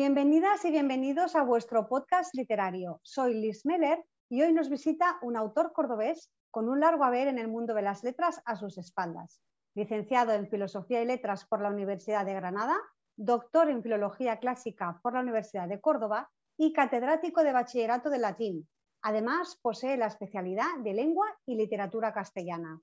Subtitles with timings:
[0.00, 3.00] Bienvenidas y bienvenidos a vuestro podcast literario.
[3.02, 7.38] Soy Liz Meller y hoy nos visita un autor cordobés con un largo haber en
[7.38, 9.42] el mundo de las letras a sus espaldas.
[9.74, 12.78] Licenciado en Filosofía y Letras por la Universidad de Granada,
[13.14, 18.66] doctor en Filología Clásica por la Universidad de Córdoba y catedrático de Bachillerato de Latín.
[19.02, 22.80] Además, posee la especialidad de Lengua y Literatura Castellana.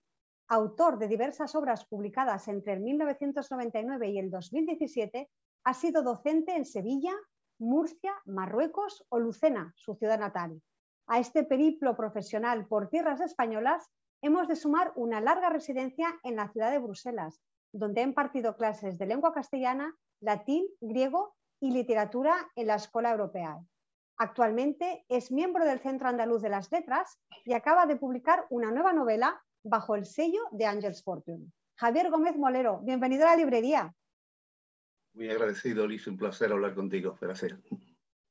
[0.50, 5.28] Autor de diversas obras publicadas entre el 1999 y el 2017,
[5.68, 7.14] ha sido docente en Sevilla,
[7.60, 10.62] Murcia, Marruecos o Lucena, su ciudad natal.
[11.08, 16.48] A este periplo profesional por tierras españolas hemos de sumar una larga residencia en la
[16.54, 17.42] ciudad de Bruselas,
[17.74, 23.60] donde ha impartido clases de lengua castellana, latín, griego y literatura en la Escuela Europea.
[24.16, 28.94] Actualmente es miembro del Centro Andaluz de las Letras y acaba de publicar una nueva
[28.94, 31.52] novela bajo el sello de Angels Fortune.
[31.76, 33.94] Javier Gómez Molero, bienvenido a la librería.
[35.18, 37.18] Muy agradecido, Liz, un placer hablar contigo.
[37.20, 37.58] Gracias.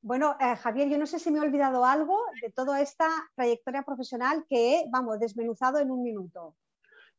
[0.01, 3.83] Bueno, eh, Javier, yo no sé si me he olvidado algo de toda esta trayectoria
[3.83, 6.55] profesional que he, vamos, desmenuzado en un minuto.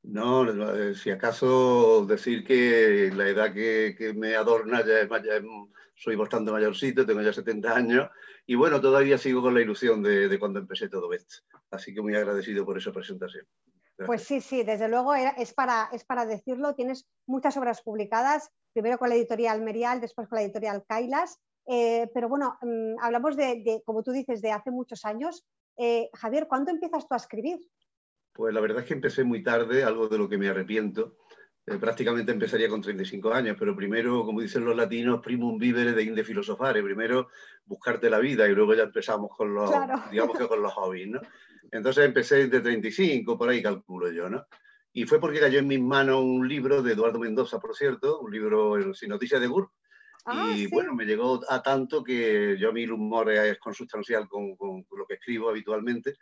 [0.04, 5.42] No, eh, si acaso decir que la edad que, me adorna ya es, ya
[5.94, 8.08] soy bastante mayorcito, tengo ya 70 años
[8.46, 11.44] y bueno, todavía sigo con la ilusión de, cuando empecé todo esto.
[11.70, 13.44] Así que muy agradecido por esa presentación.
[14.06, 16.74] Pues sí, sí, desde luego es para, es para decirlo.
[16.74, 21.40] Tienes muchas obras publicadas, primero con la editorial Merial, después con la editorial Kailas.
[21.66, 25.44] Eh, pero bueno, mm, hablamos de, como tú dices, de hace muchos años.
[25.76, 27.58] Eh, Javier, ¿cuándo empiezas tú a escribir?
[28.32, 31.16] Pues la verdad es que empecé muy tarde, algo de lo que me arrepiento.
[31.66, 36.04] Eh, prácticamente empezaría con 35 años, pero primero, como dicen los latinos, primum vivere de
[36.04, 37.28] inde filosofare, primero
[37.66, 39.70] buscarte la vida y luego ya empezamos con los,
[40.10, 41.20] digamos que con los hobbies, ¿no?
[41.70, 44.46] Entonces empecé de 35, por ahí calculo yo, ¿no?
[44.92, 48.32] Y fue porque cayó en mis manos un libro de Eduardo Mendoza, por cierto, un
[48.32, 49.70] libro sin noticias de GUR.
[50.24, 54.28] Ah, y bueno, me llegó a tanto que yo a mí el humor es consustancial
[54.28, 56.16] con, con, lo que escribo habitualmente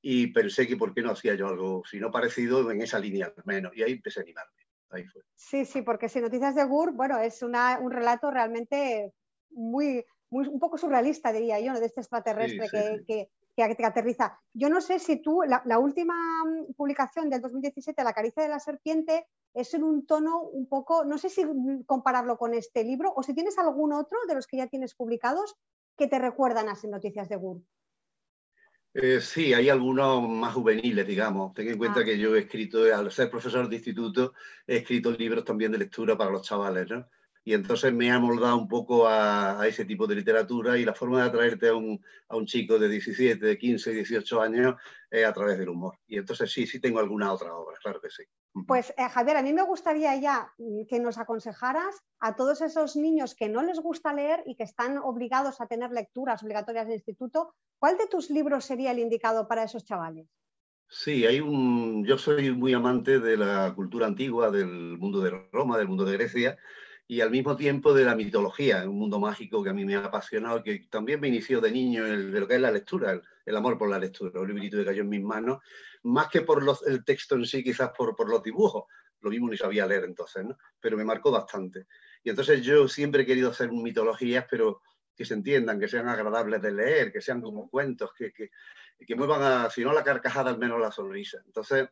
[0.00, 3.26] y pensé que por qué no hacía yo algo, si no parecido, en esa línea
[3.26, 3.72] al menos.
[3.76, 4.62] Y ahí empecé a animarme.
[4.90, 5.22] Ahí fue.
[5.34, 9.12] Sí, sí, porque si Noticias de Gur, bueno, es una, un relato realmente
[9.50, 14.40] muy, muy, un poco surrealista, diría yo, de este extraterrestre que, que, que, aterriza.
[14.52, 18.48] Yo no sé si tú, la, la, última mm, publicación del 2017, La caricia de
[18.48, 21.42] la serpiente, es en un tono un poco, no sé si
[21.86, 25.54] compararlo con este libro o si tienes algún otro de los que ya tienes publicados
[25.96, 27.62] que te recuerdan a Noticias de Gur.
[28.94, 31.52] Eh, sí, hay algunos más juveniles, digamos.
[31.54, 32.04] Ten en cuenta ah.
[32.04, 34.34] que yo he escrito, al ser profesor de instituto,
[34.66, 37.08] he escrito libros también de lectura para los chavales, ¿no?
[37.44, 41.20] Y entonces me ha moldado un poco a, ese tipo de literatura y la forma
[41.20, 44.74] de atraerte a un, a un chico de 17, de 15, 18 años
[45.10, 45.98] es a través del humor.
[46.06, 48.22] Y entonces sí, sí tengo alguna otra obra, claro que sí.
[48.66, 50.52] Pues eh, Javier, a mí me gustaría ya
[50.88, 54.96] que nos aconsejaras a todos esos niños que no les gusta leer y que están
[54.96, 59.64] obligados a tener lecturas obligatorias de instituto, ¿cuál de tus libros sería el indicado para
[59.64, 60.28] esos chavales?
[60.88, 62.04] Sí, hay un.
[62.06, 66.12] Yo soy muy amante de la cultura antigua, del mundo de Roma, del mundo de
[66.12, 66.58] Grecia,
[67.06, 70.06] y al mismo tiempo de la mitología, un mundo mágico que a mí me ha
[70.06, 73.56] apasionado, que también me inició de niño el, de lo que es la lectura, el,
[73.56, 75.58] amor por la lectura, un librito que cayó en mis manos,
[76.04, 78.84] más que por los, el texto en sí, quizás por, por los dibujos,
[79.20, 80.56] lo mismo ni sabía leer entonces, ¿no?
[80.80, 81.86] pero me marcó bastante.
[82.22, 84.80] Y entonces yo siempre he querido hacer mitologías, pero
[85.14, 88.50] que se entiendan, que sean agradables de leer, que sean como cuentos, que, que,
[89.06, 91.42] que muevan, a, si no la carcajada, al menos la sonrisa.
[91.44, 91.88] Entonces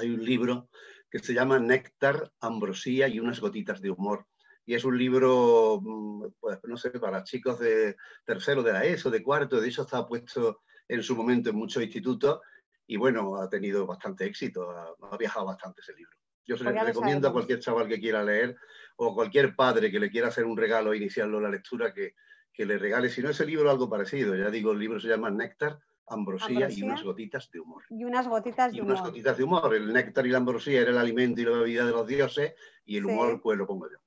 [0.00, 0.68] hay un libro
[1.10, 4.26] que se llama Néctar, Ambrosía y unas gotitas de humor
[4.66, 9.10] y es un libro, mm, pues no sé, para chicos de tercero de la ESO,
[9.10, 12.40] de cuarto, de hecho está puesto en su momento en muchos institutos
[12.86, 16.12] y bueno, ha tenido bastante éxito, ha, viajado bastante ese libro.
[16.44, 18.56] Yo se lo recomiendo a cualquier chaval que quiera leer
[18.96, 22.14] o cualquier padre que le quiera hacer un regalo e iniciarlo la lectura que,
[22.52, 24.34] que le regale, si no ese libro, algo parecido.
[24.36, 27.82] Ya digo, el libro se llama Néctar, Ambrosía, y unas gotitas de humor.
[27.90, 29.74] Y unas gotitas de y unas gotitas de humor.
[29.74, 32.54] El néctar y la ambrosía era el alimento y la bebida de los dioses
[32.84, 33.98] y el humor pues lo pongo yo.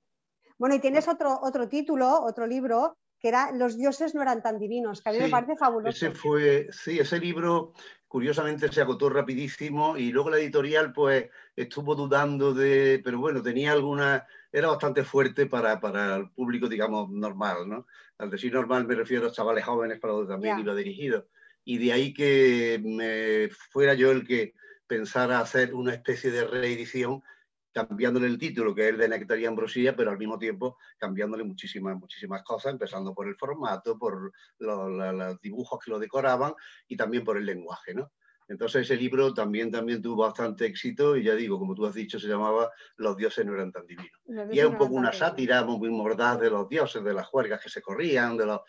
[0.60, 4.60] Bueno, y tienes otro, otro título, otro libro, que era Los dioses no eran tan
[4.60, 5.90] divinos, que a mí me parece fabuloso.
[5.90, 7.74] Ese fue, sí, ese libro
[8.08, 13.72] curiosamente se agotó rapidísimo y luego la editorial pues estuvo dudando de, pero bueno, tenía
[13.72, 17.88] alguna, era bastante fuerte para, para el público, digamos, normal, ¿no?
[18.18, 21.28] Al decir normal me refiero a chavales jóvenes para donde también iba dirigido.
[21.64, 24.56] Y de ahí que me fuera yo el que
[24.88, 27.24] pensara hacer una especie de reedición
[27.72, 31.44] cambiándole el título, que es el de Nectar y Ambrosía, pero al mismo tiempo cambiándole
[31.44, 36.54] muchísimas, muchísimas cosas, empezando por el formato, por los, dibujos que lo decoraban
[36.88, 38.12] y también por el lenguaje, ¿no?
[38.48, 42.20] Entonces ese libro también, también tuvo bastante éxito y ya digo, como tú has dicho,
[42.20, 44.20] se llamaba Los dioses no eran tan divinos.
[44.52, 47.70] Y es un poco una sátira muy mordaz de los dioses, de las juergas que
[47.70, 48.62] se corrían, de los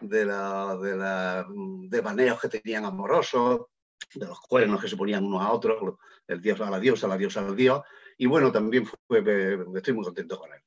[0.00, 3.66] de la, de la, de baneos que tenían amorosos,
[4.14, 7.18] de los cuernos que se ponían unos a otros, el dios a la diosa, la
[7.18, 7.82] diosa al dios.
[8.18, 9.18] Y bueno, también fue,
[9.74, 10.60] estoy muy contento con él.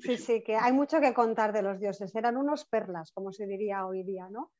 [0.00, 2.14] Sí, sí, que hay mucho que contar de los dioses.
[2.14, 4.52] Eran unos perlas, como se diría hoy día, ¿no?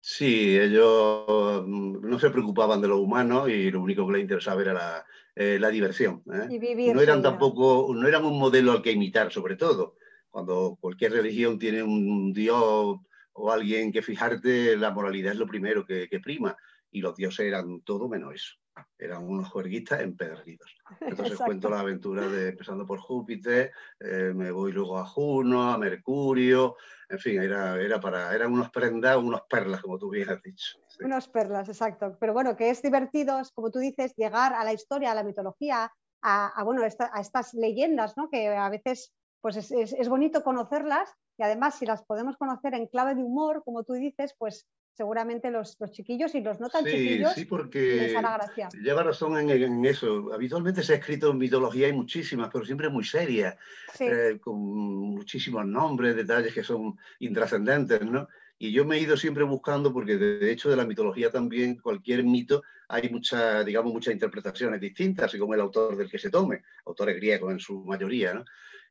[0.00, 4.62] Sí, ellos mm, no se preocupaban de lo humano y lo único que les interesaba
[4.62, 6.22] era la, eh, diversión.
[6.32, 6.46] ¿eh?
[6.48, 6.94] Y vivir.
[6.94, 9.96] No eran tampoco, no eran un modelo al que imitar, sobre todo.
[10.30, 12.98] Cuando cualquier religión tiene un dios
[13.32, 16.56] o alguien que fijarte, la moralidad es lo primero que, que prima.
[16.90, 18.54] Y los dioses eran todo menos eso
[18.98, 20.76] eran unos juerguistas empedernidos.
[21.00, 25.78] Entonces cuento la aventura de empezando por Júpiter, eh, me voy luego a Juno, a
[25.78, 26.76] Mercurio,
[27.08, 30.78] en fin, era, era para, eran unos prendas, unos perlas, como tú bien has dicho.
[31.00, 32.16] Unos perlas, exacto.
[32.20, 35.90] Pero bueno, que es divertido, como tú dices, llegar a la historia, a la mitología,
[36.22, 38.28] a, bueno, a estas leyendas, ¿no?
[38.28, 42.88] que a veces pues es, es bonito conocerlas y además si las podemos conocer en
[42.88, 47.32] clave de humor, como tú dices, pues seguramente los, chiquillos y los no tan chiquillos
[47.34, 48.68] sí, porque les hará gracia.
[48.82, 50.32] Lleva razón en, eso.
[50.32, 53.56] Habitualmente se ha escrito mitología, hay muchísimas, pero siempre muy serias,
[54.00, 58.28] eh, con muchísimos nombres, detalles que son intrascendentes, ¿no?
[58.58, 62.24] Y yo me he ido siempre buscando, porque de hecho de la mitología también, cualquier
[62.24, 67.14] mito, hay muchas, digamos, muchas interpretaciones distintas, según el autor del que se tome, autores
[67.16, 68.44] griegos en su mayoría, ¿no?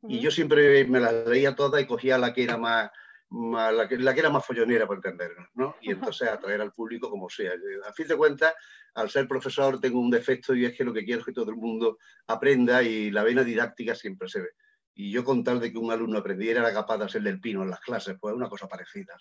[0.08, 2.90] Y yo siempre me las leía todas y cogía la que era más
[3.30, 5.76] la, que, la que era más follonera para entendernos, ¿no?
[5.80, 7.52] Y entonces atraer al público como sea.
[7.86, 8.54] A fin de cuentas,
[8.94, 11.50] al ser profesor tengo un defecto y es que lo que quiero es que todo
[11.50, 14.48] el mundo aprenda y la vena didáctica siempre se ve.
[14.94, 17.62] Y yo con tal de que un alumno aprendiera era capaz de hacer del pino
[17.62, 19.14] en las clases, pues una cosa parecida.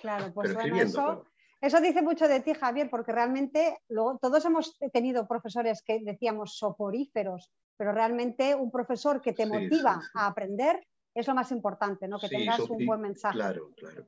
[0.00, 1.24] claro, pues eso,
[1.60, 7.50] eso dice mucho de ti, Javier, porque realmente todos hemos tenido profesores que decíamos soporíferos,
[7.76, 12.18] pero realmente un profesor que te motiva a aprender es lo más importante, ¿no?
[12.18, 13.36] que tengas un buen mensaje.
[13.36, 14.06] Claro, claro.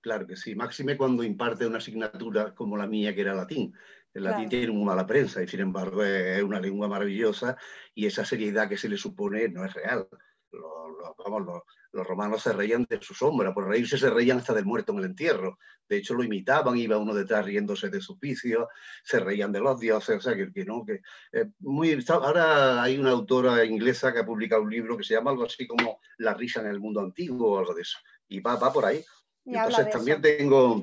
[0.00, 0.54] Claro que sí.
[0.54, 3.74] Máxime cuando imparte una asignatura como la mía, que era latín.
[4.14, 7.56] El latín tiene muy mala prensa y sin embargo es una lengua maravillosa
[7.94, 10.08] y esa seriedad que se le supone no es real.
[10.52, 11.62] Vamos,
[11.92, 14.98] los romanos se reían de su sombra, por reírse se reían hasta del muerto en
[14.98, 15.58] el entierro.
[15.88, 18.68] De hecho, lo imitaban, iba uno detrás riéndose de su oficio,
[19.02, 21.00] se reían de los dioses, o sea, que, no, que...
[21.32, 25.30] Eh, muy, ahora hay una autora inglesa que ha publicado un libro que se llama
[25.30, 27.98] algo así como La risa en el mundo antiguo o algo de eso,
[28.28, 29.04] y va, va por ahí.
[29.44, 30.80] Entonces también tengo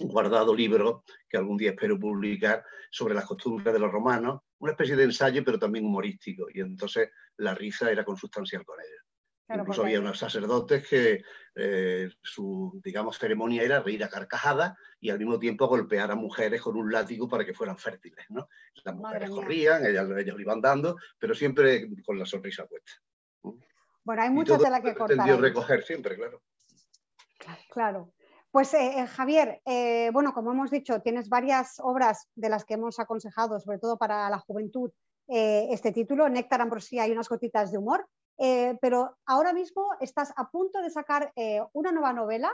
[0.00, 4.96] guardado libros que algún día espero publicar sobre las costumbres de los romanos, una especie
[4.96, 9.05] de ensayo, pero también humorístico, y entonces la risa era consustancial con ellos.
[9.48, 11.22] Incluso había unos sacerdotes que
[11.54, 16.60] eh, su, digamos, ceremonia era reír a carcajadas y al mismo tiempo golpear a mujeres
[16.60, 18.48] con un látigo para que fueran fértiles, ¿no?
[18.82, 22.92] Las mujeres corrían, ellas, ellas iban dando, pero siempre con la sonrisa puesta.
[24.02, 25.40] Bueno, hay mucha tela que cortar.
[25.40, 26.42] recoger siempre, claro.
[27.70, 28.12] Claro.
[28.50, 29.60] Pues eh, eh, Javier,
[30.12, 34.28] bueno, como hemos dicho, tienes varias obras de las que hemos aconsejado, sobre todo para
[34.28, 34.90] la juventud,
[35.28, 38.08] este título, Néctar, Ambrosía y unas gotitas de humor.
[38.38, 42.52] Eh, pero ahora mismo estás a punto de sacar eh, una nueva novela,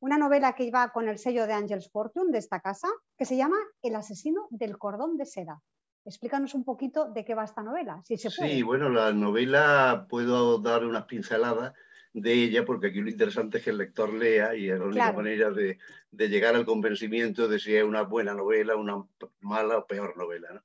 [0.00, 3.36] una novela que iba con el sello de Angels Fortune de esta casa, que se
[3.36, 5.60] llama El asesino del cordón de seda.
[6.04, 10.58] Explícanos un poquito de qué va esta novela, si se Sí, bueno, la novela puedo
[10.58, 11.74] dar unas pinceladas
[12.14, 15.12] de ella, porque aquí lo interesante es que el lector lea y es la única
[15.12, 15.78] manera de,
[16.10, 19.04] de, llegar al convencimiento de si es una buena novela, una
[19.40, 20.48] mala o peor novela.
[20.54, 20.62] ¿no?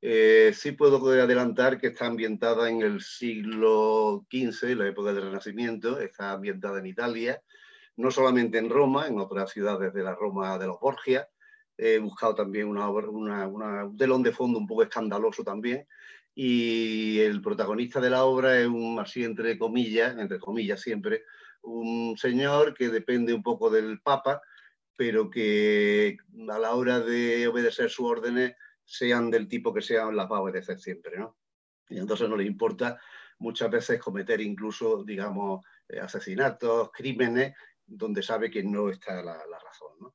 [0.00, 5.98] Eh, sí puedo adelantar que está ambientada en el siglo XV, la época del Renacimiento,
[5.98, 7.42] está ambientada en Italia,
[7.96, 11.28] no solamente en Roma, en otras ciudades de la Roma de los Borgia.
[11.76, 15.86] He buscado también una, un telón de fondo un poco escandaloso también.
[16.34, 21.24] Y el protagonista de la obra es un, así entre comillas, entre comillas siempre,
[21.62, 24.40] un señor que depende un poco del Papa,
[24.94, 26.16] pero que
[26.48, 28.54] a la hora de obedecer sus órdenes
[28.88, 31.36] sean del tipo que sean, las va a obedecer siempre, ¿no?
[31.90, 32.98] Y entonces no le importa
[33.38, 37.54] muchas veces cometer incluso, digamos, eh, asesinatos, crímenes,
[37.86, 40.14] donde sabe que no está la, razón, ¿no?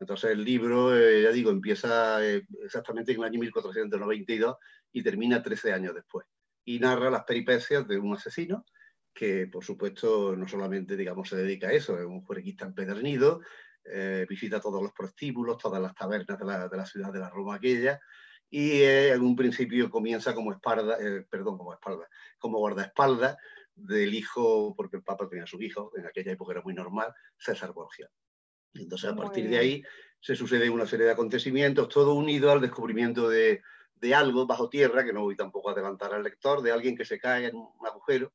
[0.00, 4.56] Entonces el libro, eh, ya digo, empieza eh, exactamente en el año 1492
[4.92, 6.26] y termina 13 años después.
[6.64, 8.64] Y narra las peripecias de un asesino
[9.12, 13.40] que, por supuesto, no solamente, digamos, se dedica a eso, es un juerguista empedernido,
[13.84, 17.30] eh, visita todos los prostíbulos, todas las tabernas de la, de la ciudad de la
[17.30, 18.00] Roma aquella,
[18.50, 23.36] y eh, en un principio comienza como espalda, eh, perdón, como espalda, como guardaespaldas
[23.74, 27.72] del hijo, porque el Papa tenía su hijo, en aquella época era muy normal, César
[27.72, 28.08] Borgia.
[28.74, 29.82] Entonces, a partir de ahí
[30.20, 33.62] se sucede una serie de acontecimientos, todo unido al descubrimiento de,
[33.96, 37.04] de algo bajo tierra, que no voy tampoco a adelantar al lector, de alguien que
[37.04, 38.32] se cae en un agujero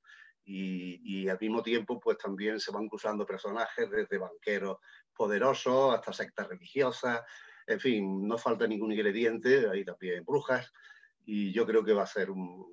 [0.50, 4.78] y, y, al mismo tiempo pues también se van cruzando personajes desde banqueros
[5.16, 7.22] poderosos hasta sectas religiosas,
[7.68, 10.74] en fin, no falta ningún ingrediente, hay también brujas
[11.24, 12.66] y yo creo que va a ser un,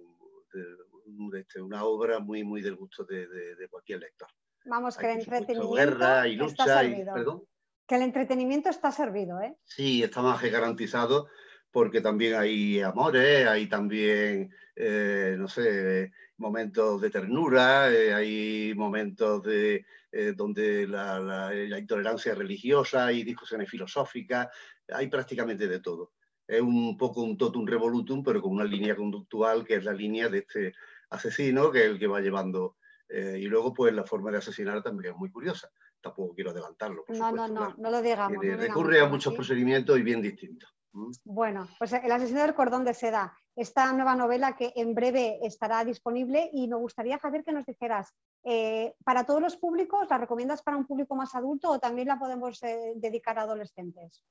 [1.37, 4.28] este, una obra muy, muy del gusto de, de, cualquier lector.
[4.64, 7.42] Vamos, que el entretenimiento guerra y lucha y, ¿perdón?
[7.87, 9.54] Que el entretenimiento está servido, ¿eh?
[9.64, 11.28] Sí, está más que garantizado
[11.76, 19.42] porque también hay amores, hay también, eh, no sé, momentos de ternura, eh, hay momentos
[19.42, 24.49] de, eh, donde la, la, intolerancia religiosa, hay discusiones filosóficas,
[24.88, 26.12] hay prácticamente de todo.
[26.49, 30.30] Es un poco un totum revolutum, pero con una línea conductual que es la línea
[30.30, 30.73] de este
[31.11, 32.76] asesino, que es el que va llevando.
[33.11, 35.71] y luego, pues la forma de asesinar también es muy curiosa.
[36.00, 37.04] Tampoco quiero adelantarlo.
[37.09, 38.42] no, no, no, no lo digamos.
[38.42, 40.75] recurre a muchos procedimientos y bien distintos.
[41.25, 45.85] Bueno, pues El asesino del cordón de seda, esta nueva novela que en breve estará
[45.85, 50.62] disponible y me gustaría, Javier, que nos dijeras, eh, ¿para todos los públicos la recomiendas
[50.62, 54.25] para un público más adulto o también la podemos eh, dedicar a adolescentes?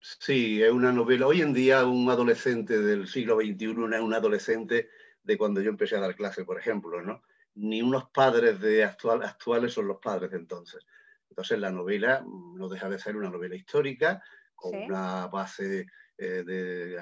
[0.00, 1.26] Sí, es una novela.
[1.26, 4.90] Hoy en día un adolescente del siglo XXI no es un adolescente
[5.22, 7.22] de cuando yo empecé a dar clase, por ejemplo, ¿no?
[7.54, 10.84] Ni unos padres de actual, actuales son los padres de entonces.
[11.30, 14.22] Entonces la novela no deja de ser una novela histórica,
[14.62, 16.96] con una base eh, de,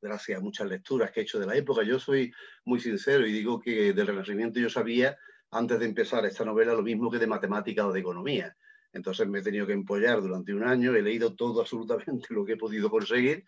[0.00, 1.82] gracias a muchas lecturas que he hecho de la época.
[1.82, 2.30] Yo soy
[2.66, 5.16] muy sincero y digo que del Renacimiento yo sabía,
[5.50, 8.54] antes de empezar esta novela, lo mismo que de matemática o de economía.
[8.92, 12.52] Entonces me he tenido que empollar durante un año, he leído todo absolutamente lo que
[12.52, 13.44] he podido conseguir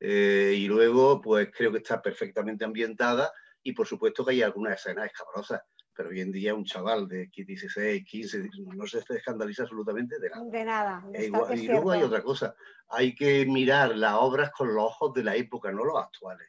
[0.00, 3.32] eh, y luego pues creo que está perfectamente ambientada
[3.62, 5.60] y por supuesto que hay algunas escenas escabrosas
[6.00, 10.44] pero hoy en día un chaval de 16, 15, no se escandaliza absolutamente de nada.
[10.50, 11.04] De nada.
[11.54, 12.54] y luego hay otra cosa,
[12.88, 16.48] hay que mirar las obras con los ojos de la época, no los actuales.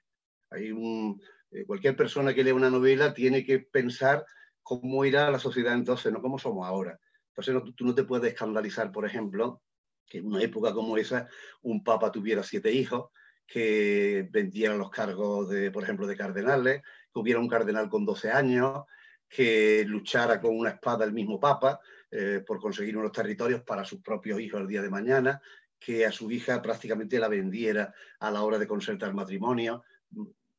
[0.52, 4.26] Hay un, eh, cualquier persona que lea una novela tiene que pensar
[4.64, 6.98] cómo irá la sociedad entonces, no cómo somos ahora.
[7.36, 9.62] Entonces tú no te puedes escandalizar, por ejemplo,
[10.08, 11.28] que en una época como esa
[11.62, 13.10] un papa tuviera siete hijos,
[13.46, 16.82] que vendieran los cargos, de, por ejemplo, de cardenales,
[17.14, 18.86] que hubiera un cardenal con 12 años,
[19.32, 21.80] que luchara con una espada el mismo Papa
[22.12, 25.42] eh, por conseguir unos territorios para sus propios hijos el día de mañana,
[25.80, 29.84] que a su hija prácticamente la vendiera a la hora de concertar matrimonio.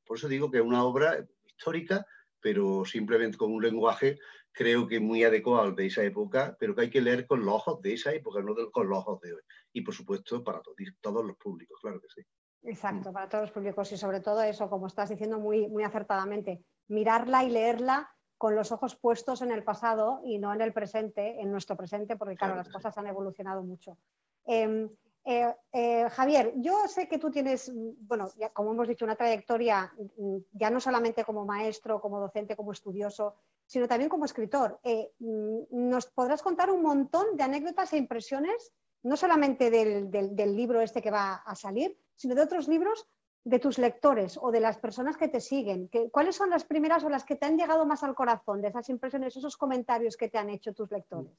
[0.06, 2.06] Por eso digo que es una obra histórica,
[2.40, 4.18] pero simplemente con un lenguaje
[4.50, 7.82] creo que muy adecuado de esa época, pero que hay que leer con los ojos
[7.82, 9.42] de esa época, no con los ojos de hoy.
[9.74, 10.62] Y por supuesto para
[11.00, 12.26] todos los públicos, claro que sí.
[12.62, 16.64] Exacto, para todos los públicos y sobre todo eso, como estás diciendo muy, muy acertadamente,
[16.88, 18.10] mirarla y leerla
[18.42, 22.16] con los ojos puestos en el pasado y no en el presente, en nuestro presente,
[22.16, 23.96] porque claro, las cosas han evolucionado mucho.
[24.44, 24.90] Em,
[25.24, 30.38] eh, eh, Javier, yo sé que tú tienes, bueno, como hemos dicho, una trayectoria mm,
[30.54, 34.80] ya no solamente como maestro, como docente, como estudioso, sino también como escritor.
[34.82, 38.72] Eh, mm, ¿Nos podrás contar un montón de anécdotas e impresiones,
[39.04, 43.06] no solamente del, del libro este que va a salir, sino de otros libros
[43.44, 45.90] de tus lectores o de las personas que te siguen?
[46.10, 48.88] ¿Cuáles son las primeras o las que te han llegado más al corazón de esas
[48.88, 51.32] impresiones, esos comentarios que te han hecho tus lectores?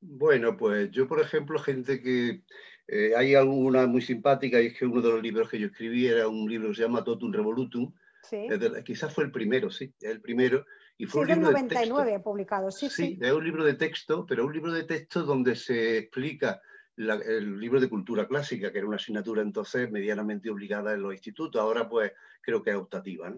[0.00, 2.42] Bueno, pues yo, por ejemplo, gente que...
[2.88, 6.06] Eh, hay alguna muy simpática y es que uno de los libros que yo escribí
[6.06, 7.92] era un libro que se llama Totum Revolutum.
[8.22, 8.46] Sí.
[8.84, 10.64] quizás fue el primero, sí, el primero.
[10.98, 13.06] Y fue sí, un libro 99 de publicado, sí, sí.
[13.06, 16.60] Sí, es un libro de texto, pero un libro de texto donde se explica
[16.96, 21.60] el libro de cultura clásica, que era una asignatura entonces medianamente obligada en los institutos,
[21.60, 23.34] ahora pues creo que es optativa.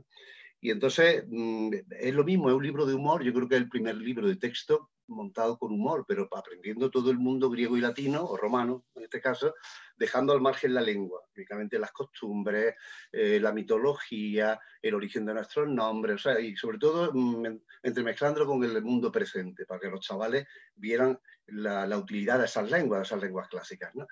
[0.61, 3.61] Y entonces mm, es lo mismo, es un libro de humor, yo creo que es
[3.61, 7.81] el primer libro de texto montado con humor, pero aprendiendo todo el mundo griego y
[7.81, 9.55] latino, o romano en este caso,
[9.97, 12.75] dejando al margen la lengua, únicamente las costumbres,
[13.13, 18.47] eh, la mitología, el origen de nuestros nombres, o sea, y sobre todo mm, entremezclándolo
[18.47, 23.01] con el mundo presente, para que los chavales vieran la, la utilidad de esas lenguas,
[23.01, 23.95] de esas lenguas clásicas.
[23.95, 24.07] ¿no?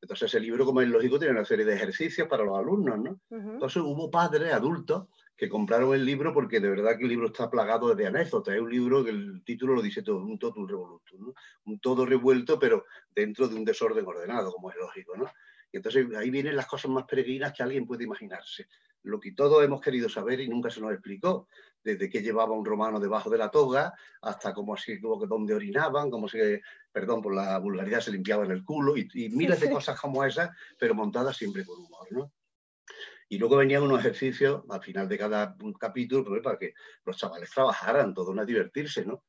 [0.00, 2.98] Entonces el libro, como es lógico, tiene una serie de ejercicios para los alumnos.
[2.98, 3.20] ¿no?
[3.30, 7.50] Entonces hubo padres, adultos, que compraron el libro porque de verdad que el libro está
[7.50, 8.54] plagado de anécdotas.
[8.54, 11.34] Es un libro que el título lo dice todo, un totum revolutum, ¿no?
[11.64, 15.16] un todo revuelto, pero dentro de un desorden ordenado, como es lógico.
[15.16, 15.30] ¿no?
[15.70, 18.66] Y entonces ahí vienen las cosas más peregrinas que alguien puede imaginarse.
[19.02, 21.48] Lo que todos hemos querido saber y nunca se nos explicó,
[21.84, 25.54] desde qué llevaba un romano debajo de la toga, hasta cómo así, como que dónde
[25.54, 29.70] orinaban, cómo se, perdón por la vulgaridad, se limpiaban el culo, y, y miles de
[29.70, 32.32] cosas como esas, pero montadas siempre con humor, ¿no?
[33.28, 36.74] Y luego venían unos ejercicios al final de cada capítulo pues, para que
[37.04, 39.24] los chavales trabajaran, todo a divertirse, ¿no?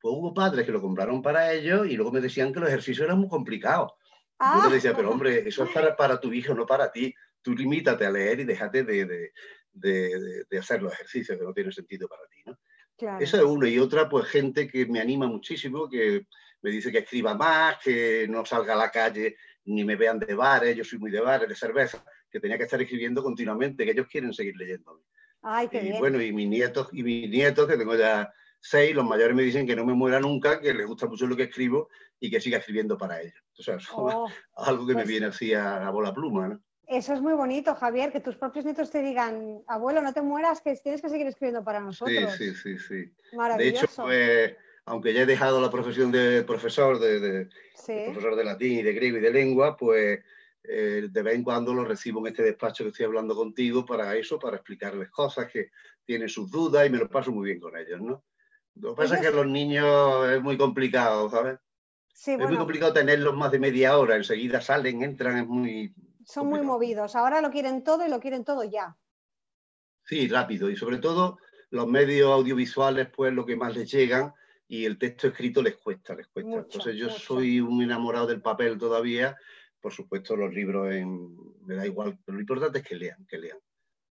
[0.00, 3.04] pues hubo padres que lo compraron para ellos y luego me decían que los ejercicios
[3.04, 3.92] eran muy complicados.
[3.92, 4.06] Yo
[4.40, 7.14] Ah, les decía, pero hombre, eso es para, para tu hijo, no para ti.
[7.40, 9.32] Tú limítate a leer y déjate de, de,
[9.72, 12.42] de- de- de hacer los ejercicios que no tienen sentido para ti.
[12.46, 12.58] ¿no?
[12.98, 13.20] claro.
[13.24, 13.68] Esa es una.
[13.68, 16.26] Y otra, pues gente que me anima muchísimo, que
[16.62, 20.34] me dice que escriba más, que no salga a la calle ni me vean de
[20.34, 23.90] bares, yo soy muy de bares, de cerveza, que tenía que estar escribiendo continuamente, que
[23.92, 25.02] ellos quieren seguir leyéndome.
[25.42, 25.98] Ay, qué Y bien.
[26.00, 29.66] bueno, y mis nietos, y mis nietos, que tengo ya seis, los mayores me dicen
[29.66, 32.58] que no me muera nunca, que les gusta mucho lo que escribo y que siga
[32.58, 33.34] escribiendo para ellos.
[33.58, 36.48] O sea, eso es Oh, algo que me pues- viene así a, a bola pluma,
[36.48, 36.62] ¿no?
[36.88, 40.60] eso es muy bonito, Javier, que tus propios nietos te digan, abuelo, no te mueras,
[40.60, 42.32] que tienes que seguir escribiendo para Sí, nosotros.
[42.34, 42.94] sí, sí, sí.
[42.94, 43.84] De Maravilloso.
[43.84, 47.94] hecho, pues, aunque ya he dejado la profesión de profesor, de, de- sí.
[47.94, 50.20] de profesor de latín y de griego y de lengua, pues
[50.64, 54.14] eh, de vez en cuando los recibo en este despacho que estoy hablando contigo para
[54.16, 55.70] eso, para explicarles cosas que
[56.04, 58.24] tienen sus dudas y me lo paso muy bien con ellos, ¿no?
[58.76, 61.58] Lo que pasa es que los niños es muy complicado, ¿sabes?
[62.14, 65.94] Sí, es muy complicado tenerlos más de media hora, enseguida salen, entran, es muy...
[66.24, 67.16] son muy movidos.
[67.16, 68.96] Ahora lo quieren todo y lo quieren todo ya.
[70.04, 70.70] Sí, rápido.
[70.70, 71.38] Y sobre todo
[71.70, 74.32] los medios audiovisuales, pues lo que más les llegan
[74.68, 76.50] y el texto escrito les cuesta, les cuesta.
[76.50, 77.18] Mucho, Entonces yo mucho.
[77.18, 79.36] soy un enamorado del papel todavía.
[79.82, 81.36] Por supuesto, los libros en-
[81.66, 83.58] me da igual, pero lo importante es que lean, que lean.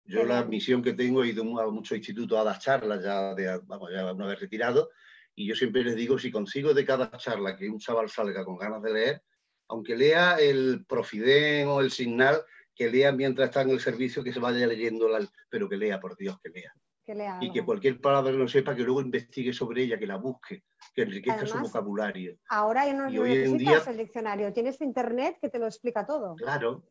[0.05, 3.59] Yo la misión que tengo, he ido a muchos institutos a dar charlas, ya, de,
[3.63, 4.91] vamos, ya una vez retirado,
[5.33, 8.57] y yo siempre les digo, si consigo de cada charla que un chaval salga con
[8.57, 9.21] ganas de leer,
[9.67, 12.43] aunque lea el Profidén o el Signal,
[12.75, 15.99] que lea mientras está en el servicio, que se vaya leyendo, la- pero que lea,
[15.99, 16.71] por Dios, que lea.
[17.05, 20.07] Que lea Y que cualquier palabra que no sepa, que luego investigue sobre ella, que
[20.07, 22.37] la busque, que enriquezca su vocabulario.
[22.49, 25.67] Ahora ya no y hoy en necesitas día- el diccionario, tienes internet que te lo
[25.67, 26.35] explica todo.
[26.35, 26.83] Claro,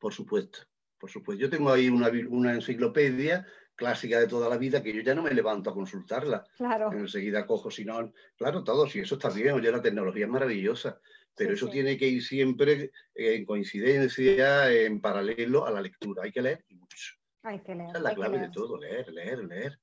[0.00, 0.58] por supuesto,
[0.98, 1.40] por supuesto.
[1.40, 5.22] Yo tengo ahí una, una enciclopedia clásica de toda la vida que yo ya no
[5.22, 6.44] me levanto a consultarla.
[6.56, 6.92] Claro.
[6.92, 11.00] Enseguida cojo, si no, claro, todo, si eso está bien, oye, la tecnología es maravillosa,
[11.34, 11.72] pero Sí, eso sí.
[11.72, 16.24] tiene que ir siempre en coincidencia, en paralelo a la lectura.
[16.24, 17.14] Hay que leer mucho.
[17.42, 17.90] Hay que leer.
[17.90, 19.80] Esa es la clave de todo, leer, leer, leer.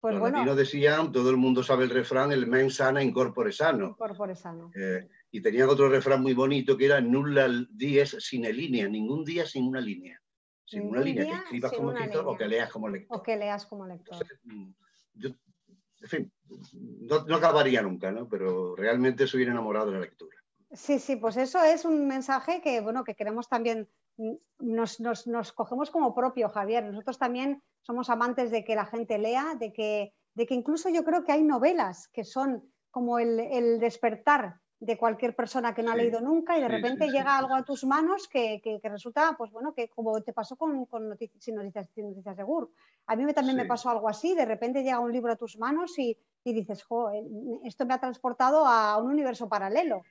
[0.00, 3.12] Pues Los bueno, latinos decían, todo el mundo sabe el refrán, el mens sana in
[3.12, 3.88] corpore sano.
[3.90, 4.70] incorpore sano.
[4.74, 9.46] Eh, y tenían otro refrán muy bonito que era nulla dies sine línea, ningún día
[9.46, 10.20] sin una línea.
[10.66, 13.18] Sin una Ningún línea, que escribas como una escritor o que leas como lector.
[13.18, 14.26] O que leas como lector.
[14.44, 14.70] Mm,
[15.14, 15.30] yo,
[16.02, 16.32] en fin,
[17.00, 18.28] no, no acabaría nunca, ¿no?
[18.28, 20.36] Pero realmente soy enamorado de la lectura.
[20.70, 23.88] Sí, sí, pues eso es un mensaje que, bueno, que queremos también,
[24.58, 26.84] nos, nos- nos cogemos como propio, Javier.
[26.84, 31.04] Nosotros también somos amantes de que la gente lea, de que, de que incluso yo
[31.04, 35.90] creo que hay novelas que son como el, el despertar de cualquier persona que no
[35.92, 38.60] ha Sí, leído nunca y de sí, repente sí, llega algo a tus manos que,
[38.62, 42.08] que- que resulta, pues bueno, que como te pasó con, con Noticias, sin noticias, sin
[42.10, 42.70] noticias de GUR.
[43.06, 45.56] A mí me- también me pasó algo así, de repente llega un libro a tus
[45.58, 47.10] manos y, y dices, jo,
[47.64, 50.02] esto me ha transportado a un universo paralelo.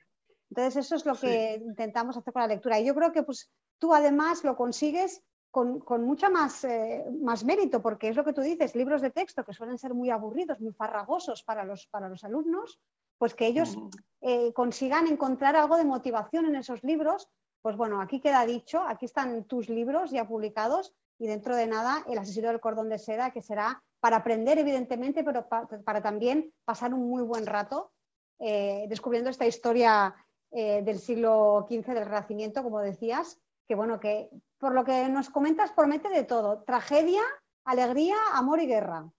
[0.50, 2.78] Entonces, eso es lo que intentamos hacer con la lectura.
[2.80, 7.44] Y yo creo que pues, tú además lo consigues con, con mucha más, eh, más
[7.44, 10.60] mérito, porque es lo que tú dices, libros de texto que suelen ser muy aburridos,
[10.60, 12.80] muy farragosos para los, para los alumnos,
[13.18, 13.78] pues que ellos
[14.20, 17.28] eh, consigan encontrar algo de motivación en esos libros.
[17.62, 22.04] Pues bueno, aquí queda dicho, aquí están tus libros ya publicados y dentro de nada
[22.08, 26.52] el asesino del cordón de seda, que será para aprender evidentemente, pero pa- para también
[26.64, 27.92] pasar un muy buen rato
[28.40, 30.14] eh, descubriendo esta historia
[30.50, 35.72] del siglo XV del Renacimiento, como decías, que bueno, que por lo que nos comentas
[35.72, 37.22] promete de todo, tragedia,
[37.64, 39.10] alegría, amor y guerra.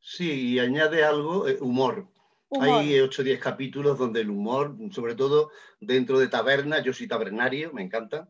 [0.00, 2.08] Sí, y añade algo, eh, humor.
[2.50, 2.68] Humor.
[2.80, 7.06] Hay 8 o 10 capítulos donde el humor, sobre todo dentro de tabernas, yo soy
[7.06, 8.28] tabernario, me encanta,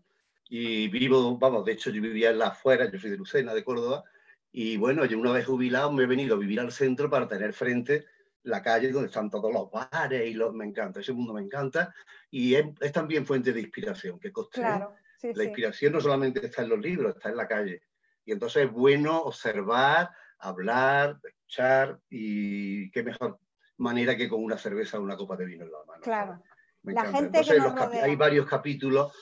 [0.48, 3.62] y vivo, vamos, de hecho yo vivía en la afuera, yo soy de Lucena, de
[3.62, 4.02] Córdoba,
[4.50, 7.52] y bueno, yo una vez jubilado me he venido a vivir al centro para tener
[7.52, 8.06] frente
[8.42, 11.94] la calle donde están todos los bares y los, me encanta, ese mundo me encanta,
[12.30, 14.64] y es, es también fuente de inspiración, que coste, ¿eh?
[14.64, 15.48] Claro, sí, La sí.
[15.48, 17.82] inspiración no solamente está en los libros, está en la calle.
[18.24, 23.38] Y entonces es bueno observar, hablar, escuchar y qué mejor
[23.78, 26.02] manera que con una cerveza o una copa de vino en la mano.
[26.02, 26.42] Claro.
[26.84, 27.12] La encanta.
[27.18, 28.04] gente que Entonces, nos los capi- rodea.
[28.04, 29.12] hay varios capítulos,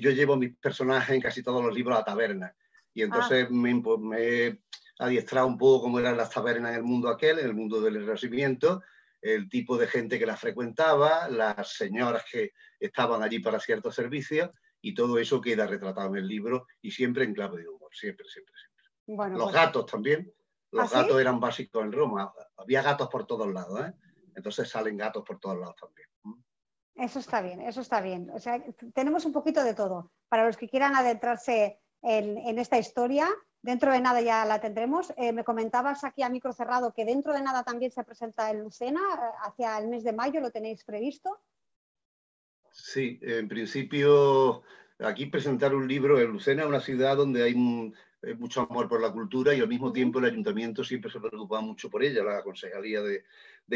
[0.00, 2.54] yo llevo mis personajes en casi todos los libros a la taberna.
[2.94, 3.52] Y entonces Ah.
[3.52, 4.62] me, impo- me he
[4.98, 7.94] adiestrado un poco cómo eran las tabernas en el mundo aquel, en el mundo del
[8.04, 8.82] Renacimiento,
[9.20, 14.50] el tipo de gente que las frecuentaba, las señoras que estaban allí para ciertos servicios,
[14.82, 18.28] y todo eso queda retratado en el libro y siempre en clave de humor, siempre,
[18.28, 18.84] siempre, siempre.
[19.06, 20.32] Bueno, Los pues, gatos también,
[20.72, 20.94] los ¿Ah, sí?
[20.94, 23.92] gatos eran básicos en Roma, había gatos por todos lados, ¿eh?
[24.34, 26.08] entonces salen gatos por todos lados también.
[26.94, 28.28] Eso está bien, eso está bien.
[28.30, 30.12] O sea, tenemos un poquito de todo.
[30.28, 33.28] Para los que quieran adentrarse en, en esta historia,
[33.62, 35.12] dentro de nada ya la tendremos.
[35.16, 38.60] Eh, me comentabas aquí a micro cerrado que dentro de nada también se presenta en
[38.60, 41.40] Lucena, eh, hacia el mes de mayo, ¿lo tenéis previsto?
[42.72, 44.62] Sí, en principio
[44.98, 47.54] aquí presentar un libro en Lucena, una ciudad donde hay
[48.36, 51.90] mucho amor por la cultura y al mismo tiempo el ayuntamiento siempre se preocupa mucho
[51.90, 53.24] por ella, la Consejería de,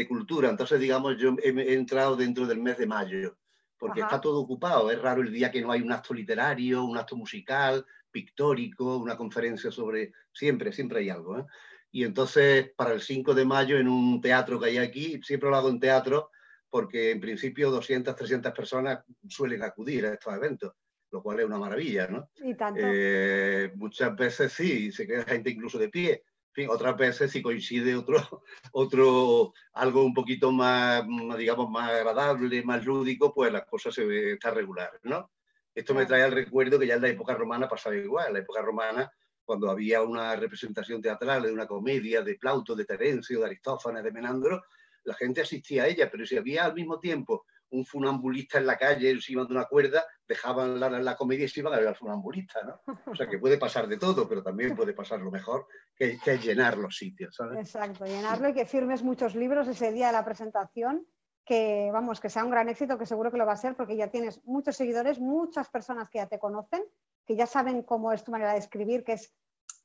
[0.07, 0.49] Cultura.
[0.49, 3.35] Entonces, digamos, yo he, entrado dentro del mes de mayo,
[3.79, 4.91] porque está todo ocupado.
[4.91, 9.17] Es raro el día que no hay un acto literario, un acto musical, pictórico, una
[9.17, 10.13] conferencia sobre...
[10.31, 11.39] Siempre, siempre hay algo.
[11.39, 11.45] ¿eh?
[11.91, 15.55] Y entonces, para el 5 de mayo, en un teatro que hay aquí, siempre lo
[15.55, 16.29] hago en teatro,
[16.69, 20.73] porque en principio 200, 300 personas suelen acudir a estos eventos
[21.11, 22.29] lo cual es una maravilla, ¿no?
[22.35, 22.81] Y tanto.
[22.83, 26.11] Eh, muchas veces sí, se queda gente incluso de pie.
[26.11, 28.17] En fin, otras veces si coincide otro,
[28.71, 31.03] otro, algo un poquito más,
[31.37, 35.31] digamos, más agradable, más lúdico, pues las cosas se ve, está regular, ¿no?
[35.73, 38.27] Esto me trae al recuerdo que ya en la época romana pasaba igual.
[38.27, 39.11] En la época romana,
[39.45, 44.11] cuando había una representación teatral de una comedia de Plauto, de Terencio, de Aristófanes, de
[44.11, 44.63] Menandro,
[45.07, 48.77] la gente asistía a ella, pero si había al mismo tiempo un funambulista en la
[48.77, 51.95] calle encima de una cuerda, dejaban la, la comedia y se iban a ver al
[51.95, 52.81] funambulista, ¿no?
[53.05, 56.45] O sea que puede pasar de todo, pero también puede pasar lo mejor, que, es
[56.45, 57.57] llenar los sitios, ¿sabes?
[57.57, 61.07] Exacto, llenarlo y que firmes muchos libros ese día de la presentación,
[61.45, 63.95] que vamos, que sea un gran éxito, que seguro que lo va a ser, porque
[63.95, 66.83] ya tienes muchos seguidores, muchas personas que ya te conocen,
[67.25, 69.33] que ya saben cómo es tu manera de escribir, que es,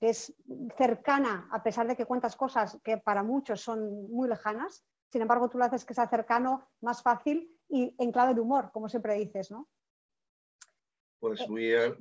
[0.01, 0.35] que es
[0.77, 5.51] cercana, a pesar de que cuentas cosas que para muchos son muy lejanas, sin embargo,
[5.51, 9.15] tú lo haces que sea cercano, más fácil y en clave de humor, como siempre
[9.15, 9.69] dices, ¿no?
[11.21, 11.47] Pues eh.
[11.49, 11.71] muy...
[11.71, 11.95] Eh,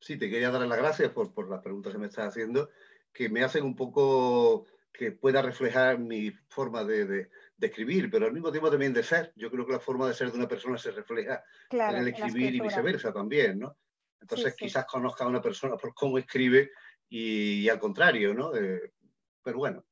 [0.00, 2.70] sí, te quería dar las gracias por, por las preguntas que me estás haciendo,
[3.12, 8.32] que me hacen un poco que pueda reflejar mi forma de, de, escribir, pero al
[8.32, 9.32] mismo tiempo también de ser.
[9.36, 12.54] Yo creo que la forma de ser de una persona se refleja en el escribir
[12.54, 13.76] y viceversa también, ¿no?
[14.20, 16.70] Entonces quizás conozca a una persona por cómo escribe
[17.08, 18.54] y, al contrario, ¿no?
[18.54, 18.92] Eh,
[19.42, 19.84] pero bueno,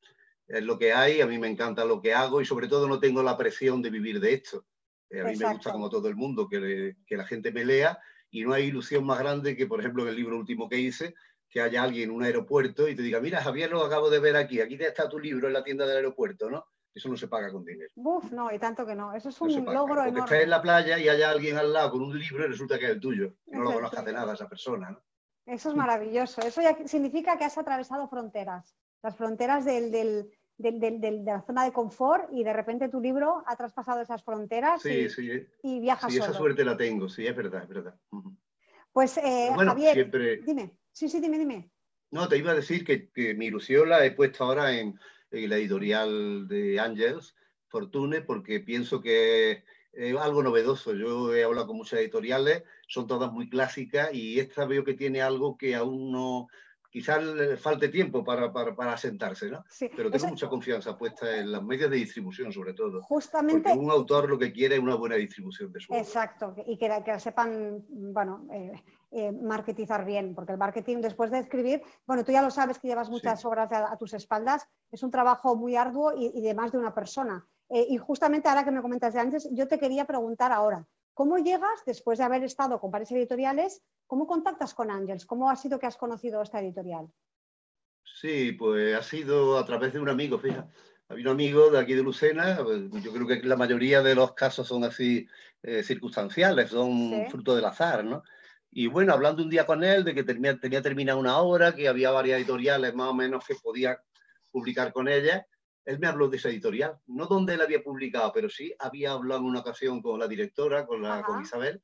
[0.50, 2.98] es lo que hay, a mí me encanta lo que hago y sobre todo no
[2.98, 4.66] tengo la presión de vivir de esto.
[5.08, 7.98] Eh, a mí me gusta como todo el mundo que, que, la gente me lea
[8.30, 11.14] y no hay ilusión más grande que, por ejemplo, en el libro último que hice,
[11.48, 14.36] que haya alguien en un aeropuerto y te diga, mira, Javier, lo acabo de ver
[14.36, 16.66] aquí, aquí está tu libro en la tienda del aeropuerto, ¿no?
[16.92, 17.90] Eso no se paga con dinero.
[17.94, 19.14] Uf, no, y tanto que no.
[19.14, 20.14] Eso es un logro enorme.
[20.14, 22.78] Que estés en la playa y haya alguien al lado con un libro y resulta
[22.78, 23.34] que es el tuyo.
[23.46, 25.00] No lo conozcas de nada esa persona, ¿no?
[25.46, 26.42] Eso es maravilloso.
[26.42, 28.76] Eso ya significa que has atravesado fronteras.
[29.02, 33.56] Las fronteras del, del de, la zona de confort y de repente tu libro ha
[33.56, 35.46] traspasado esas fronteras y, sí.
[35.62, 37.94] y viajas sí, esa suerte la tengo, sí, es verdad, es verdad.
[38.92, 40.10] Pues eh, Javier,
[40.44, 41.70] dime, sí, sí, dime, dime.
[42.10, 44.98] No, te iba a decir que, mi ilusión la he puesto ahora en,
[45.30, 47.36] la editorial de Angels,
[47.68, 50.92] Fortune, porque pienso que es algo novedoso.
[50.92, 55.22] Yo he hablado con muchas editoriales, son todas muy clásicas y esta veo que tiene
[55.22, 56.48] algo que aún no,
[56.90, 59.64] quizás le falte tiempo para, para, para asentarse, ¿no?
[59.68, 59.88] Sí.
[59.94, 63.02] Pero tengo mucha confianza puesta en las medios de distribución, sobre todo.
[63.02, 63.70] Justamente.
[63.70, 66.02] Porque un autor lo que quiere es una buena distribución de su obra.
[66.02, 68.72] Exacto, y que, que la sepan, bueno, eh,
[69.12, 72.88] eh, marketizar bien, porque el marketing después de escribir, bueno, tú ya lo sabes que
[72.88, 76.78] llevas muchas obras a, tus espaldas, es un trabajo muy arduo y, de más de
[76.78, 77.46] una persona.
[77.68, 80.86] Eh, y justamente ahora que me comentas de antes, yo te quería preguntar ahora,
[81.20, 85.26] ¿Cómo llegas, después de haber estado con varias editoriales, cómo contactas con Ángels?
[85.26, 87.12] ¿Cómo ha sido que has conocido esta editorial?
[88.02, 90.72] Sí, pues ha sido a través de un amigo, fíjate.
[91.10, 94.32] Había un amigo de aquí de Lucena, pues, yo creo que la mayoría de los
[94.32, 95.28] casos son así
[95.62, 98.22] eh, circunstanciales, son fruto del azar, ¿no?
[98.70, 101.86] Y bueno, hablando un día con él de que tenía, tenía terminada una obra, que
[101.86, 104.00] había varias editoriales más o menos que podía
[104.50, 105.46] publicar con ella,
[105.84, 109.40] él me habló de esa editorial, no donde él había publicado, pero sí había hablado
[109.40, 111.80] en una ocasión con la directora, con, la, con, Isabel,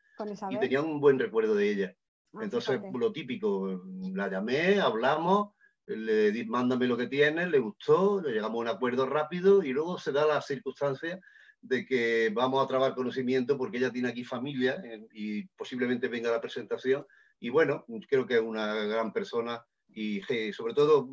[0.51, 1.97] y tenía un buen recuerdo de ella.
[2.35, 3.83] Ah, Entonces, lo típico,
[4.15, 5.55] la llamé, hablamos,
[5.87, 9.73] le di, mándame lo que tienes, le gustó, le llegamos a un acuerdo rápido y
[9.73, 11.21] luego se da la circunstancia
[11.61, 16.29] de que vamos a trabar conocimiento porque ella tiene aquí familia eh, y posiblemente venga
[16.29, 17.07] a la presentación.
[17.41, 20.21] Y bueno, creo que es una gran persona y
[20.53, 21.09] sobre todo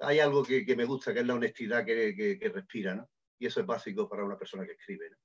[0.00, 3.08] hay algo que, me gusta, que es la honestidad que, respira, ¿no?
[3.38, 5.16] Y eso es básico para una persona que escribe, ¿no?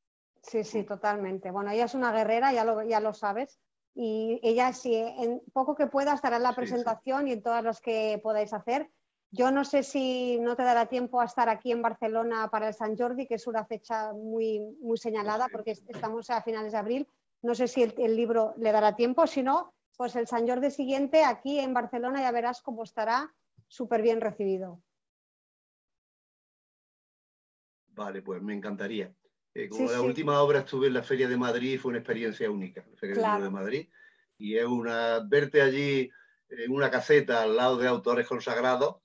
[0.41, 1.51] Sí, sí, totalmente.
[1.51, 3.59] Bueno, ella es una guerrera, ya lo, ya lo sabes,
[3.95, 7.79] y ella, si en poco que pueda, estará en la presentación y en todas las
[7.79, 8.89] que podáis hacer.
[9.31, 12.73] Yo no sé si no te dará tiempo a estar aquí en Barcelona para el
[12.73, 17.07] San Jordi, que es una fecha muy, muy señalada, porque estamos a finales de abril.
[17.41, 20.71] No sé si el, el libro le dará tiempo, si no, pues el San Jordi
[20.71, 23.33] siguiente aquí en Barcelona ya verás cómo estará
[23.67, 24.81] súper bien recibido.
[27.87, 29.13] Vale, pues me encantaría.
[29.53, 32.83] Eh, como la última obra estuve en la Feria de Madrid, fue una experiencia única,
[32.89, 33.89] la Feria de Madrid.
[34.37, 36.09] Y es una, verte allí
[36.49, 38.97] en una caseta al lado de autores consagrados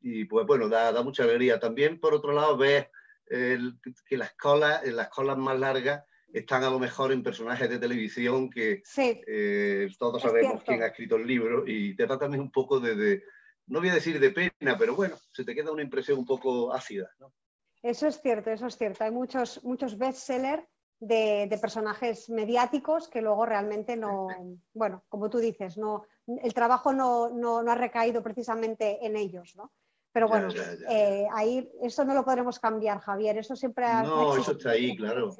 [0.00, 1.58] y pues bueno, da, da mucha alegría.
[1.58, 2.86] También por otro lado ves
[3.28, 7.78] que las colas, en las colas más largas están a lo mejor en personajes de
[7.78, 12.50] televisión que eh, todos sabemos quién ha escrito el libro y te da también un
[12.50, 13.22] poco de,
[13.66, 16.72] no voy a decir de pena, pero bueno, se te queda una impresión un poco
[16.72, 17.10] ácida.
[17.82, 19.04] Eso es cierto, eso es cierto.
[19.04, 20.64] Hay muchos, muchos bestsellers
[20.98, 24.28] de, de, personajes mediáticos que luego realmente no,
[24.72, 29.54] bueno, como tú dices, no, el trabajo no, no, no ha recaído precisamente en ellos,
[29.56, 29.72] ¿no?
[30.16, 30.48] Pero bueno,
[30.88, 33.36] eh, ahí eso no lo podremos cambiar, Javier.
[33.36, 35.30] Eso siempre ha No, eso está ahí, claro.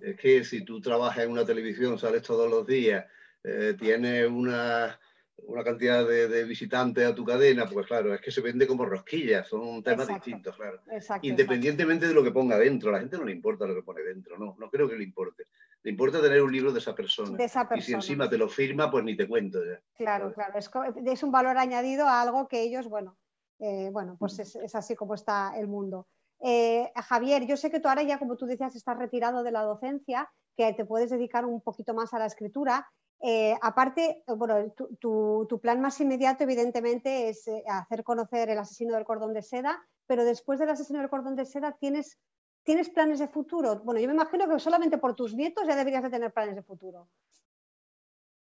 [0.00, 3.06] Es que si tú trabajas en una televisión, sales todos los días,
[3.44, 4.98] eh, tienes una,
[5.46, 9.48] una cantidad de, visitantes a tu cadena, pues claro, es que se vende como rosquillas,
[9.48, 10.80] son temas distintos, claro.
[11.22, 14.02] Independientemente de lo que ponga dentro, a la gente no le importa lo que pone
[14.02, 15.44] dentro, no, no creo que le importe.
[15.82, 17.36] Le importa tener un libro de esa persona.
[17.36, 17.78] De esa persona.
[17.78, 19.80] Y si encima te lo firma, pues ni te cuento ya.
[19.96, 20.70] Claro, claro, es,
[21.06, 23.16] es un valor añadido a algo que ellos, bueno,
[23.60, 26.08] eh, bueno, pues es, así como está el mundo.
[26.40, 29.62] Eh, Javier, yo sé que tú ahora ya, como tú decías, estás retirado de la
[29.62, 32.90] docencia, que te puedes dedicar un poquito más a la escritura.
[33.22, 39.34] Eh, aparte, bueno, tu, plan más inmediato, evidentemente, es hacer conocer el asesino del cordón
[39.34, 42.18] de seda, pero después del asesino del cordón de seda, ¿tienes,
[42.62, 43.80] ¿tienes planes de futuro?
[43.84, 46.62] Bueno, yo me imagino que solamente por tus nietos ya deberías de tener planes de
[46.62, 47.08] futuro.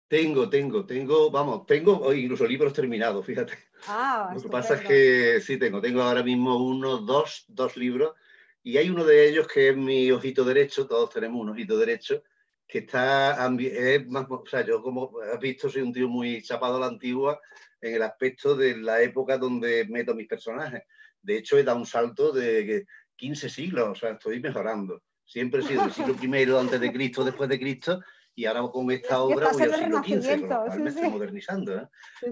[0.07, 3.53] Tengo, tengo, tengo, vamos, tengo incluso libros terminados, fíjate.
[3.87, 8.13] Ah, Lo que pasa es que sí tengo, tengo ahora mismo uno, dos, dos libros
[8.61, 12.23] y hay uno de ellos que es mi ojito derecho, todos tenemos un ojito derecho,
[12.67, 16.77] que está, es más, o sea, yo como has visto soy un tío muy chapado
[16.77, 17.39] a la antigua
[17.81, 20.83] en el aspecto de la época donde meto mis personajes.
[21.21, 25.03] De hecho, he dado un salto de 15 siglos, o sea, estoy mejorando.
[25.25, 28.01] Siempre he sido el siglo I antes de Cristo, después de Cristo,
[28.35, 31.77] y ahora con esta obra voy al siglo XV, me estoy modernizando.
[31.77, 31.87] ¿eh?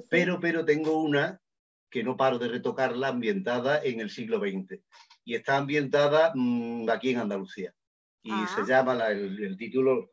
[0.10, 1.39] Pero, pero tengo una
[1.89, 4.80] que no paro de retocarla, ambientada en el siglo XX.
[5.26, 7.74] Y está ambientada mm, aquí en Andalucía.
[8.24, 8.65] Y se ah.
[8.67, 10.12] llama el, título...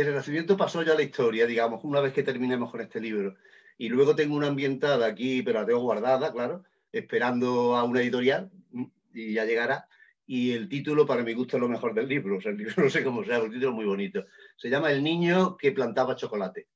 [0.00, 3.36] El Renacimiento pasó ya la historia, digamos, una vez que terminemos con este libro.
[3.76, 8.50] Y luego tengo una ambientada aquí, pero la tengo guardada, claro, esperando a una editorial
[8.72, 8.84] mm,
[9.14, 9.88] y ya llegará
[10.28, 12.74] y el título para mi gusto es lo mejor del libro, o sea, el libro
[12.84, 14.26] no sé cómo sea, el título es muy bonito.
[14.56, 16.68] Se llama El niño que plantaba chocolate.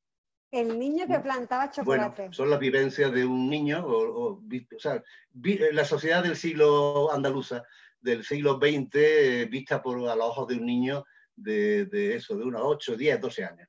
[0.50, 2.22] El niño que plantaba chocolate.
[2.22, 4.42] Bueno, son las vivencias de un niño, o,
[4.78, 5.02] sea,
[5.72, 7.62] la sociedad del siglo andaluza,
[8.00, 11.04] del siglo XX, eh, vista por a los ojos de un niño
[11.36, 13.68] de, de eso, de unos 8, 10, 12 años.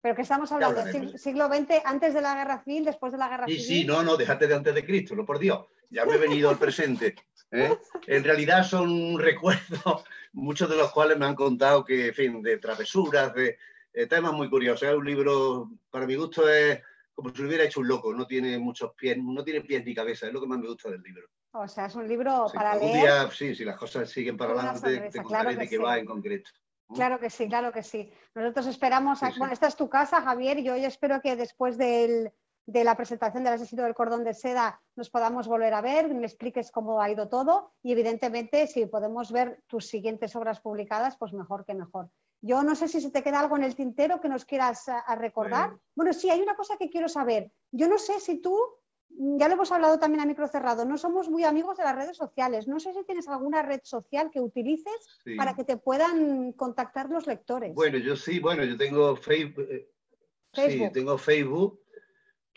[0.00, 3.28] Pero que estamos hablando del siglo XX, antes de la guerra civil, después de la
[3.28, 3.60] guerra civil.
[3.60, 5.66] Sí, sí, no, no, déjate de antes de Cristo, no por Dios.
[5.90, 7.16] Ya me he venido al presente.
[7.50, 7.76] ¿eh?
[8.06, 12.58] En realidad son recuerdos, muchos de los cuales me han contado que, en fin, de
[12.58, 13.58] travesuras, de,
[14.08, 14.88] temas muy curiosos.
[14.88, 16.80] Es un libro, para mi gusto, es
[17.12, 19.92] como si lo hubiera hecho un loco, no tiene muchos pies, no tiene pies ni
[19.92, 21.26] cabeza, es lo que más me gusta del libro.
[21.50, 23.32] O sea, es un libro para leer.
[23.32, 26.50] sí, si las cosas siguen para adelante, te contaré de qué va en concreto.
[26.94, 28.10] Claro que sí, claro que sí.
[28.34, 32.32] Nosotros esperamos, bueno, esta es tu casa, Javier, y yo espero que después del,
[32.68, 36.26] de la presentación del asesino del cordón de seda nos podamos volver a ver, me
[36.26, 41.32] expliques cómo ha ido todo y evidentemente si podemos ver tus siguientes obras publicadas, pues
[41.32, 42.10] mejor que mejor.
[42.42, 45.14] Yo no sé si se te queda algo en el tintero que nos quieras a,
[45.16, 45.76] recordar.
[45.96, 47.50] Bueno, sí, hay una cosa que quiero saber.
[47.72, 48.56] Yo no sé si tú,
[49.10, 52.16] ya lo hemos hablado también a micro cerrado, no somos muy amigos de las redes
[52.16, 52.68] sociales.
[52.68, 57.26] No sé si tienes alguna red social que utilices para que te puedan contactar los
[57.26, 57.74] lectores.
[57.74, 59.66] Bueno, yo sí, bueno, yo tengo Facebook.
[59.70, 59.90] Eh,
[60.52, 60.86] Facebook.
[60.86, 61.80] Sí, tengo Facebook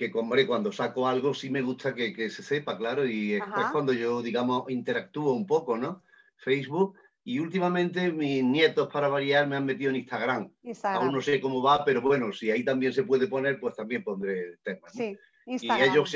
[0.10, 3.44] que hombre, cuando saco algo sí me gusta que, que se sepa, claro, y es
[3.72, 6.04] cuando yo, digamos, interactúo un poco, ¿no?
[6.38, 6.96] Facebook.
[7.24, 10.52] Y últimamente mis nietos, para variar, me han metido en Instagram.
[10.84, 14.04] Aún no sé cómo va, pero bueno, si ahí también se puede poner, pues también
[14.04, 14.96] pondré temas.
[14.96, 15.02] ¿no?
[15.02, 15.16] Sí,
[15.60, 16.16] y ellos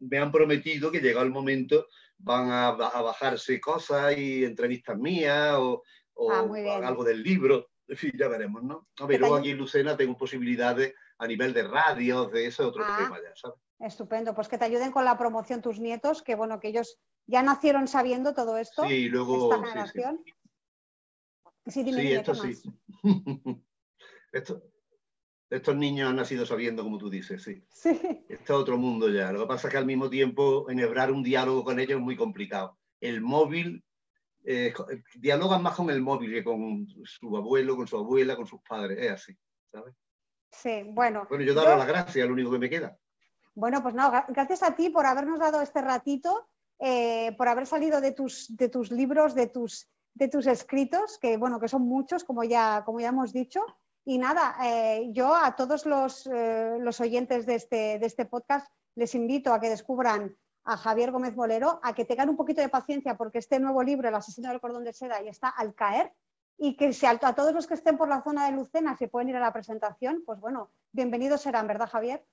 [0.00, 1.86] me han prometido que llegado el momento
[2.18, 5.82] van a, a bajarse cosas y entrevistas mías o,
[6.14, 6.46] o ah,
[6.86, 7.68] algo del libro.
[7.86, 8.88] En fin, ya veremos, ¿no?
[8.98, 12.82] A ver, luego aquí en Lucena tengo posibilidades a nivel de radio, de eso, otro
[12.86, 13.58] ah, tema ya, ¿sabes?
[13.78, 17.42] Estupendo, pues que te ayuden con la promoción tus nietos, que bueno, que ellos ya
[17.42, 18.84] nacieron sabiendo todo esto.
[18.86, 19.52] Sí, luego.
[19.52, 20.24] Esta generación.
[21.66, 22.12] Sí, sí.
[22.12, 22.62] esto sí.
[25.50, 27.64] estos niños han nacido sabiendo, como tú dices, sí.
[27.68, 28.00] sí.
[28.28, 29.32] Este es otro mundo ya.
[29.32, 32.16] Lo que pasa es que al mismo tiempo enhebrar un diálogo con ellos es muy
[32.16, 32.78] complicado.
[33.00, 33.84] El móvil,
[34.44, 34.72] eh,
[35.14, 38.98] dialogan más con el móvil que con su abuelo, con su abuela, con sus padres.
[38.98, 39.38] Es así,
[39.70, 39.94] ¿sabes?
[40.50, 41.26] Sí, bueno.
[41.28, 42.96] Bueno, yo darle las gracias, lo único que me queda.
[43.54, 48.00] Bueno, pues no, gracias a ti por habernos dado este ratito, eh, por haber salido
[48.00, 52.24] de tus, de tus libros, de tus, de tus escritos, que bueno, que son muchos,
[52.24, 53.64] como ya, como ya hemos dicho.
[54.06, 58.70] Y nada, eh, yo a todos los, eh, los oyentes de este, de este podcast
[58.96, 62.68] les invito a que descubran a Javier Gómez Bolero, a que tengan un poquito de
[62.68, 66.12] paciencia porque este nuevo libro, El asesino del cordón de seda, ya está al caer
[66.58, 69.08] y que si a, a, todos los que estén por la zona de Lucena se
[69.08, 72.24] pueden ir a la presentación, pues bueno, bienvenidos serán, ¿verdad Javier?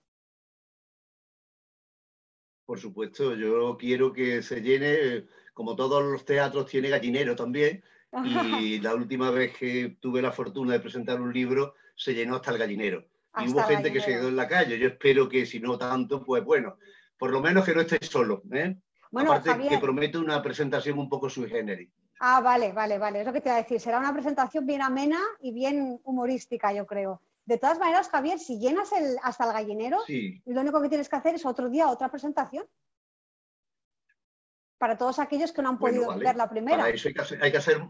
[2.66, 7.84] Por supuesto, yo quiero que se llene, como todos los teatros, tiene gallinero también.
[8.24, 12.52] Y la última vez que tuve la fortuna de presentar un libro, se llenó hasta
[12.52, 13.06] el gallinero.
[13.38, 14.78] y hubo gente que se quedó en la calle.
[14.78, 16.78] Yo espero que si no tanto, pues bueno,
[17.18, 18.44] por lo menos que no esté solo.
[18.52, 18.76] ¿eh?
[19.12, 21.90] Bueno, Aparte que promete una presentación un poco sui generis.
[22.20, 23.22] Ah, vale, vale, vale.
[23.22, 23.80] Es lo que te iba a decir.
[23.80, 27.22] Será una presentación bien amena y bien humorística, yo creo.
[27.46, 29.98] De todas maneras, Javier, si llenas el, hasta el gallinero,
[30.46, 32.66] lo único que tienes que hacer es otro día otra presentación.
[34.82, 36.78] Para todos aquellos que no han podido ver la primera.
[36.80, 37.14] Para eso hay
[37.52, 37.82] que, hacer,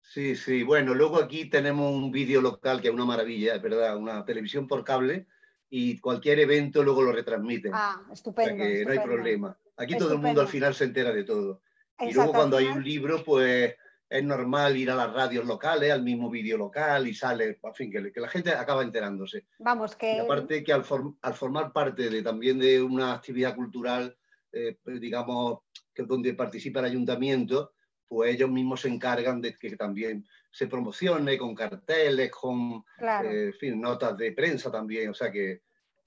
[0.00, 0.62] Sí, sí.
[0.62, 4.66] Bueno, luego aquí tenemos un vídeo local que es una maravilla, es verdad, una televisión
[4.66, 5.26] por cable
[5.68, 7.70] y cualquier evento luego lo retransmiten.
[7.74, 8.64] Ah, estupendo.
[8.64, 9.54] no hay problema.
[9.76, 11.60] Aquí todo el mundo al final se entera de todo.
[11.98, 13.74] Y luego cuando hay un libro, pues
[14.08, 17.92] es normal ir a las radios locales, al mismo vídeo local y sale, en fin,
[17.92, 19.44] que, la gente acaba enterándose.
[19.58, 20.16] Vamos, que...
[20.16, 24.16] Y aparte que al, formar parte de, también de una actividad cultural,
[24.52, 25.60] eh, pues, digamos,
[25.94, 27.72] que donde participa el ayuntamiento,
[28.06, 32.84] pues ellos mismos se encargan de que también se promocione con carteles, con
[33.24, 35.10] eh, fin, notas de prensa también.
[35.10, 35.62] O sea que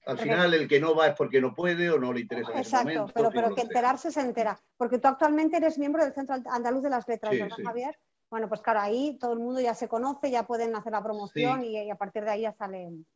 [0.06, 2.52] al final el que no va es porque no puede o no le interesa.
[2.58, 4.60] Exacto, pero, pero que enterarse se entera.
[4.76, 7.98] Porque tú actualmente eres miembro del Centro Andaluz de las Letras, ¿verdad, Javier?
[8.28, 11.64] Bueno, pues claro, ahí todo el mundo ya se conoce, ya pueden hacer la promoción
[11.64, 13.06] y, a partir de ahí ya salen.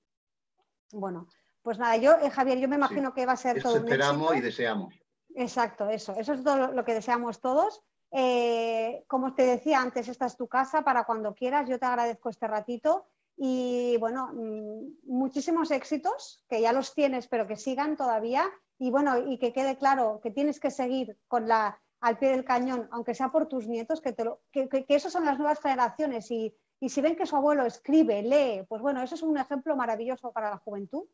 [0.93, 1.27] Bueno,
[1.61, 3.77] pues nada, yo, eh, Javier, yo me imagino que va a ser todo.
[3.77, 4.95] esperamos y deseamos.
[5.39, 6.15] Exacto, eso.
[6.17, 7.81] Eso es todo lo que deseamos todos.
[8.11, 11.69] Eh, como te decía antes, esta es tu casa para cuando quieras.
[11.69, 17.47] Yo te agradezco este ratito y bueno, mm, muchísimos éxitos, que ya los tienes, pero
[17.47, 18.51] que sigan todavía.
[18.81, 22.45] Y bueno, y que quede claro que tienes que seguir con la, al pie del
[22.45, 26.29] cañón, aunque sea por tus nietos, que, te que, que, esos son las nuevas generaciones.
[26.33, 30.33] Y si ven que su abuelo escribe, lee, pues bueno, eso es un ejemplo maravilloso
[30.33, 31.05] para la juventud.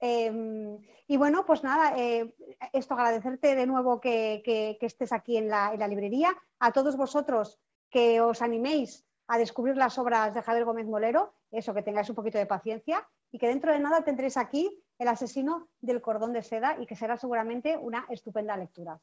[0.00, 2.34] Em, y bueno, pues nada, eh,
[2.72, 7.58] esto agradecerte de nuevo que, estés aquí en la, librería, a todos vosotros
[7.90, 12.16] que os animéis a descubrir las obras de Javier Gómez Molero, eso que tengáis un
[12.16, 16.42] poquito de paciencia y que dentro de nada tendréis aquí El asesino del cordón de
[16.42, 19.00] seda y que será seguramente una estupenda lectura.